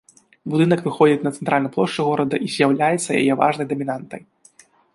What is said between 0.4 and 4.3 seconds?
Будынак выходзіць на цэнтральную плошчу горада і з'яўляецца яе важнай дамінантай.